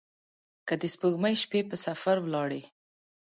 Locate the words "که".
0.67-0.73